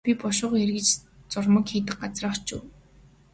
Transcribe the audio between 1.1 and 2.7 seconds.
зуурмаг хийдэг газраа очив.